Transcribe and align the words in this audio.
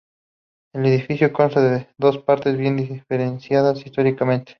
El 0.73 0.83
edificio 0.87 1.31
consta 1.31 1.61
de 1.61 1.87
dos 1.99 2.17
partes 2.17 2.57
bien 2.57 2.75
diferenciadas 2.75 3.85
históricamente. 3.85 4.49